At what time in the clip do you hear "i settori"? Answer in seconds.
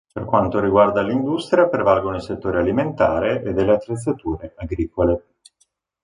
2.15-2.57